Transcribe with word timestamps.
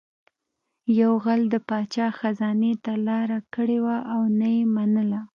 یو 0.99 1.11
غل 1.23 1.41
د 1.53 1.55
پاچا 1.69 2.07
خزانې 2.19 2.73
ته 2.83 2.93
لاره 3.07 3.39
کړې 3.53 3.77
وه 3.85 3.97
او 4.13 4.21
نه 4.39 4.47
یې 4.57 4.63
منله 4.75 5.21